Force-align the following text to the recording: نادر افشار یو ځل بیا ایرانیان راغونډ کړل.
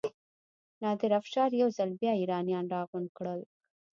نادر 0.83 1.11
افشار 1.19 1.49
یو 1.61 1.69
ځل 1.77 1.89
بیا 2.01 2.13
ایرانیان 2.21 2.65
راغونډ 2.75 3.07
کړل. 3.17 3.39